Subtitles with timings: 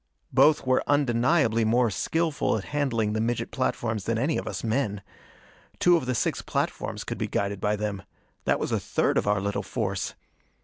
[0.33, 5.03] Both were undeniably more skilful at handling the midget platforms than any of us men.
[5.77, 8.01] Two of the six platforms could be guided by them.
[8.45, 10.15] That was a third of our little force!